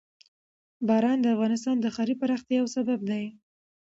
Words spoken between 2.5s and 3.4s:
یو سبب دی.